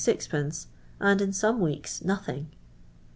[0.99, 2.49] and in some weeks nothing.